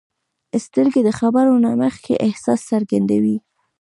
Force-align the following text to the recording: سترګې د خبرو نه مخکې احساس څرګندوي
سترګې 0.65 1.01
د 1.03 1.09
خبرو 1.19 1.53
نه 1.63 1.71
مخکې 1.83 2.21
احساس 2.27 2.59
څرګندوي 2.71 3.37